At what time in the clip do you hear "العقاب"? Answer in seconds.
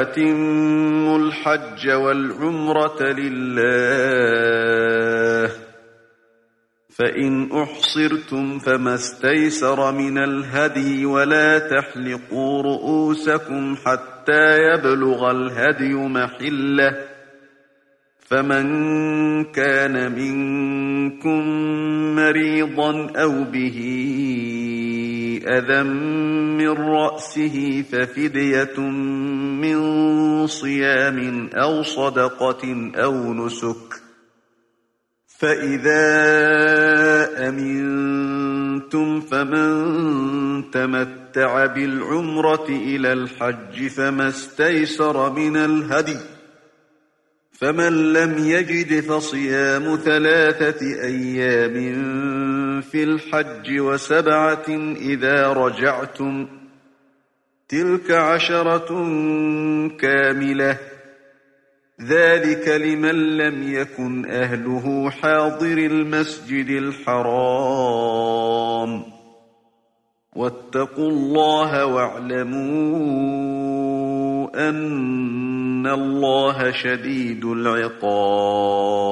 77.44-79.09